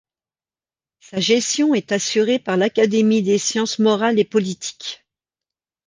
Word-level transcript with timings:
Sa 0.99 1.19
gestion 1.19 1.75
est 1.75 1.91
assurée 1.91 2.39
par 2.39 2.57
l'Académie 2.57 3.21
des 3.21 3.37
sciences 3.37 3.77
morales 3.77 4.17
et 4.17 4.25
politiques. 4.25 5.05